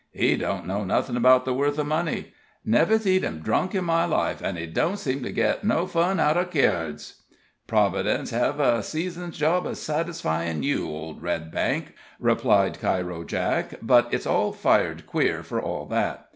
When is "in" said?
3.75-3.85